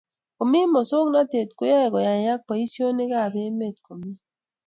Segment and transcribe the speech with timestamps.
[0.37, 4.13] Komi masongnatet koyaie koyayak boishonik ab emet komye